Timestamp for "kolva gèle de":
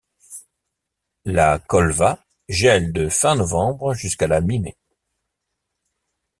1.59-3.07